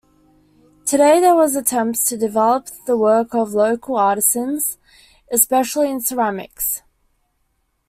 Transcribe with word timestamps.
Today 0.83 1.19
there 1.19 1.35
are 1.39 1.57
attempts 1.59 2.09
to 2.09 2.17
develop 2.17 2.69
the 2.87 2.97
work 2.97 3.35
of 3.35 3.53
local 3.53 3.97
artisans, 3.97 4.79
especially 5.31 5.91
in 5.91 5.99
ceramics. 6.01 6.81